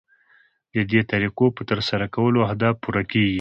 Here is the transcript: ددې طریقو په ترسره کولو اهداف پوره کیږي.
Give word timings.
ددې 0.73 1.01
طریقو 1.11 1.45
په 1.57 1.61
ترسره 1.69 2.05
کولو 2.15 2.39
اهداف 2.49 2.75
پوره 2.83 3.03
کیږي. 3.11 3.29